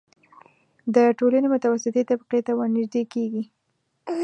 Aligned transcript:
د 0.95 0.97
ټولنې 1.19 1.47
متوسطې 1.53 2.01
طبقې 2.09 2.39
ته 2.45 2.51
ورنژدې 2.59 3.03
کېږي. 3.13 3.43